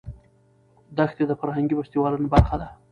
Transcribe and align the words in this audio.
دښتې 0.97 1.23
د 1.27 1.31
فرهنګي 1.41 1.75
فستیوالونو 1.77 2.27
برخه 2.35 2.55
ده. 2.61 2.67